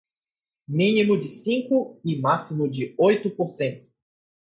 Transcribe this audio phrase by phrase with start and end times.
[0.67, 3.87] mínimo de cinco e máximo de oito por cento